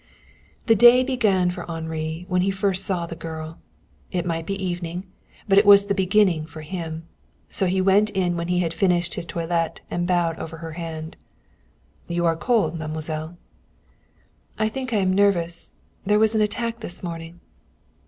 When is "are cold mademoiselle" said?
12.25-13.37